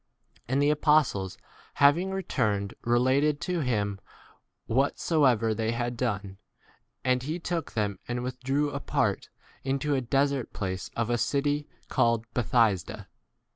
10 0.47 0.55
And 0.55 0.63
the 0.63 0.71
apostles 0.71 1.37
having 1.75 2.09
re 2.09 2.23
turned 2.23 2.73
related 2.83 3.39
to 3.41 3.59
him 3.59 3.99
whatso 4.65 5.25
ever 5.25 5.53
they 5.53 5.73
had 5.73 5.95
done. 5.95 6.39
And 7.03 7.21
he 7.21 7.37
took 7.37 7.73
them 7.73 7.99
and 8.07 8.23
withdrew 8.23 8.71
apart 8.71 9.29
into 9.63 9.93
a 9.93 10.01
desert 10.01 10.53
place 10.53 10.89
of 10.95 11.11
a 11.11 11.19
city 11.19 11.67
11 11.69 11.69
called 11.89 12.25
Bethsaida. 12.33 13.09